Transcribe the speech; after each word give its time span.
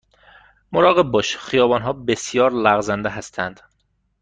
مراقب 0.71 1.03
باش، 1.03 1.37
خیابان 1.37 1.81
ها 1.81 1.93
بسیار 1.93 2.51
لغزنده 2.51 3.09
هستند. 3.09 3.59